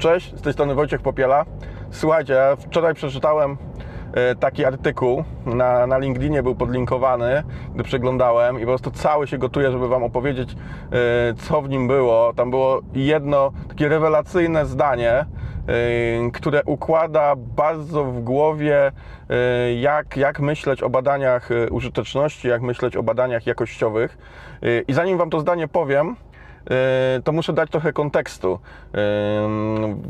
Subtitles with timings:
[0.00, 1.44] Cześć, z tej strony Wojciech Popiela.
[1.90, 3.56] Słuchajcie, ja wczoraj przeczytałem
[4.14, 7.42] e, taki artykuł na, na LinkedInie, był podlinkowany,
[7.74, 10.56] gdy przeglądałem i po prostu cały się gotuję, żeby Wam opowiedzieć, e,
[11.34, 12.32] co w nim było.
[12.32, 15.26] Tam było jedno takie rewelacyjne zdanie, e,
[16.32, 18.92] które układa bardzo w głowie,
[19.80, 24.18] jak, jak myśleć o badaniach użyteczności, jak myśleć o badaniach jakościowych.
[24.88, 26.16] I zanim Wam to zdanie powiem,
[27.24, 28.58] to muszę dać trochę kontekstu.
[28.94, 28.98] E,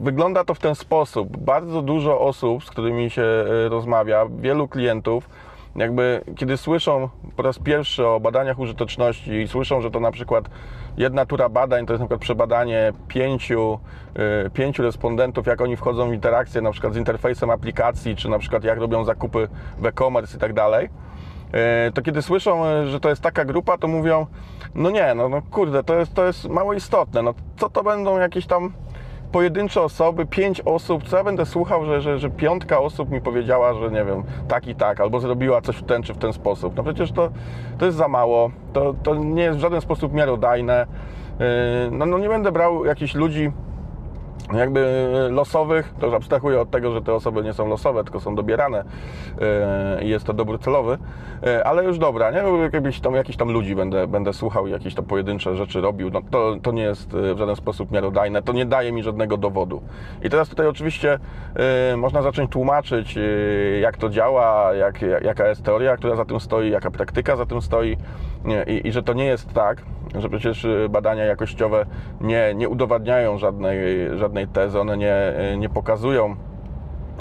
[0.02, 1.36] Wygląda to w ten sposób.
[1.36, 5.28] Bardzo dużo osób, z którymi się e, rozmawia, wielu klientów,
[5.76, 10.50] jakby kiedy słyszą po raz pierwszy o badaniach użyteczności i słyszą, że to na przykład
[10.96, 13.78] jedna tura badań to jest na przykład przebadanie pięciu,
[14.54, 18.64] pięciu respondentów, jak oni wchodzą w interakcję na przykład z interfejsem aplikacji, czy na przykład
[18.64, 19.48] jak robią zakupy
[19.78, 20.88] w e-commerce i tak dalej,
[21.94, 24.26] to kiedy słyszą, e, że to jest taka grupa, to mówią,
[24.74, 28.18] no nie, no, no kurde, to jest, to jest mało istotne, no co to będą
[28.18, 28.72] jakieś tam
[29.32, 33.74] pojedyncze osoby, pięć osób, co ja będę słuchał, że, że, że piątka osób mi powiedziała,
[33.74, 36.76] że nie wiem, tak i tak, albo zrobiła coś w ten czy w ten sposób.
[36.76, 37.30] No przecież to,
[37.78, 40.86] to jest za mało, to, to nie jest w żaden sposób miarodajne.
[41.40, 43.52] E, No, no nie będę brał jakichś ludzi
[44.52, 48.34] jakby losowych, to już abstrahuję od tego, że te osoby nie są losowe, tylko są
[48.34, 48.84] dobierane
[49.40, 50.98] e, i jest to dobór celowy,
[51.46, 52.42] E, ale już dobra, nie?
[52.72, 56.20] Jakiś tam, jakiś tam ludzi będę, będę słuchał i jakieś tam pojedyncze rzeczy robił, no
[56.30, 59.82] to, to nie jest e, w żaden sposób miarodajne, to nie daje mi żadnego dowodu.
[60.22, 61.18] I teraz tutaj oczywiście
[61.92, 63.20] e, można zacząć tłumaczyć, e,
[63.80, 67.62] jak to działa, jak, jaka jest teoria, która za tym stoi, jaka praktyka za tym
[67.62, 67.96] stoi
[68.66, 69.82] i, i że to nie jest tak,
[70.14, 71.86] że przecież y, badania jakościowe
[72.20, 73.78] nie, nie udowadniają żadnej,
[74.18, 75.16] żadnej tezy, one nie,
[75.58, 76.36] nie pokazują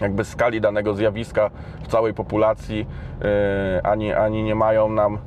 [0.02, 1.50] jakby skali danego zjawiska
[1.84, 2.88] w całej populacji,
[3.78, 5.17] y, ani, ani nie mają nam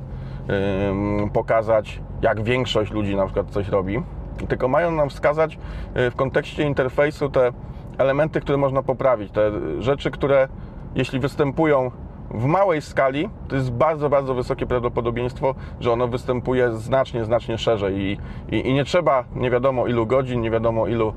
[1.33, 4.03] pokazać, jak większość ludzi na przykład coś robi,
[4.47, 5.57] tylko mają nam wskazać
[5.97, 7.51] y, w kontekście interfejsu te
[7.97, 10.47] elementy, które można poprawić, te rzeczy, które
[10.95, 11.91] jeśli występują
[12.33, 17.97] w małej skali to jest bardzo, bardzo wysokie prawdopodobieństwo, że ono występuje znacznie, znacznie szerzej
[17.97, 18.17] i,
[18.55, 21.13] i, i nie trzeba nie wiadomo ilu godzin, nie wiadomo ilu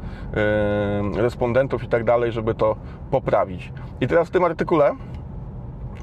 [1.14, 2.76] yy, respondentów i tak dalej, żeby to
[3.10, 3.72] poprawić.
[4.00, 4.92] I teraz w tym artykule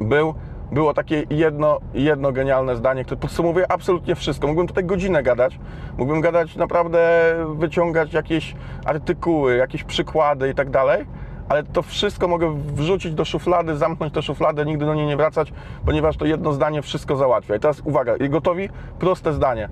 [0.01, 0.33] był,
[0.71, 4.47] było takie jedno, jedno genialne zdanie, które podsumowuje absolutnie wszystko.
[4.47, 5.59] Mógłbym tutaj godzinę gadać,
[5.97, 11.05] mógłbym gadać naprawdę, wyciągać jakieś artykuły, jakieś przykłady i tak dalej,
[11.49, 15.53] ale to wszystko mogę wrzucić do szuflady, zamknąć tę szufladę, nigdy do niej nie wracać,
[15.85, 17.55] ponieważ to jedno zdanie wszystko załatwia.
[17.55, 18.69] I teraz uwaga, gotowi?
[18.99, 19.69] Proste zdanie.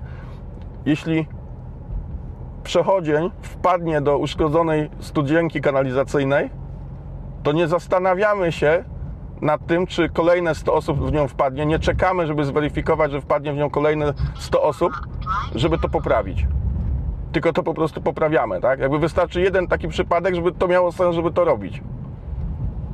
[0.86, 1.26] Jeśli
[2.64, 6.50] przechodzień wpadnie do uszkodzonej studzienki kanalizacyjnej,
[7.42, 8.84] to nie zastanawiamy się
[9.40, 11.66] nad tym, czy kolejne 100 osób w nią wpadnie.
[11.66, 14.92] Nie czekamy, żeby zweryfikować, że wpadnie w nią kolejne 100 osób,
[15.54, 16.46] żeby to poprawić
[17.32, 18.80] tylko to po prostu poprawiamy, tak?
[18.80, 21.82] Jakby wystarczy jeden taki przypadek, żeby to miało sens, żeby to robić.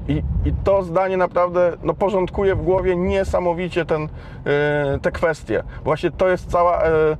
[0.09, 5.63] I, i to zdanie naprawdę no, porządkuje w głowie niesamowicie ten, yy, te kwestie.
[5.85, 7.17] Właśnie to jest cała, yy,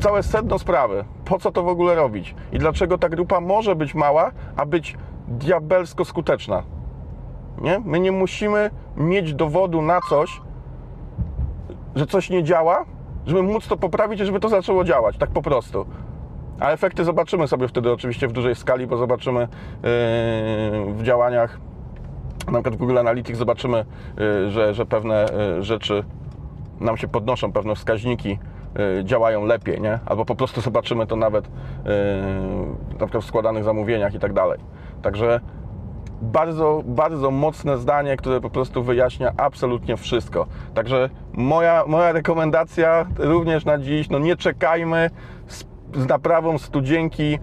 [0.00, 1.04] całe sedno sprawy.
[1.24, 2.34] Po co to w ogóle robić?
[2.52, 4.96] I dlaczego ta grupa może być mała, a być
[5.28, 6.62] diabelsko skuteczna?
[7.60, 7.80] Nie?
[7.84, 10.40] My nie musimy mieć dowodu na coś,
[11.94, 12.84] że coś nie działa,
[13.26, 15.86] żeby móc to poprawić i żeby to zaczęło działać, tak po prostu.
[16.60, 19.48] A efekty zobaczymy sobie wtedy oczywiście w dużej skali, bo zobaczymy yy,
[20.94, 21.58] w działaniach,
[22.46, 23.84] na przykład w Google Analytics zobaczymy,
[24.18, 25.26] yy, że, że pewne
[25.56, 26.04] yy, rzeczy
[26.80, 28.38] nam się podnoszą, pewne wskaźniki
[29.04, 29.98] działają lepiej, nie?
[30.06, 31.48] Albo po prostu zobaczymy to nawet
[33.00, 34.58] na przykład w składanych zamówieniach i tak dalej.
[35.02, 35.40] Także
[36.22, 40.46] bardzo, bardzo mocne zdanie, które po prostu wyjaśnia absolutnie wszystko.
[40.74, 45.10] Także moja, moja rekomendacja również na dziś, no nie czekajmy
[45.94, 47.38] z, naprawą studzienki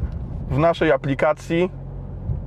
[0.49, 1.71] w naszej aplikacji.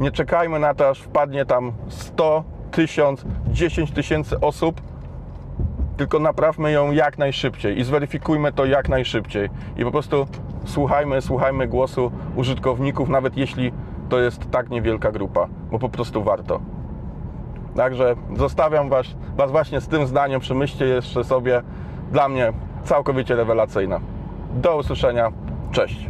[0.01, 4.81] Nie czekajmy na to, aż wpadnie tam 100, 1000, 10 tysięcy osób,
[5.97, 9.51] tylko naprawmy ją jak najszybciej i zweryfikujmy to jak najszybciej.
[9.77, 10.27] I po prostu
[10.65, 13.73] słuchajmy, słuchajmy głosu użytkowników, nawet jeśli
[14.09, 16.61] to jest tak niewielka grupa, bo po prostu warto.
[17.77, 19.07] Także zostawiam was,
[19.37, 21.63] was właśnie z tym zdaniem, przemyślcie jeszcze sobie.
[22.13, 22.53] Dla mnie
[22.85, 24.01] całkowicie rewelacyjne.
[24.55, 25.33] Do usłyszenia,
[25.73, 26.09] cześć.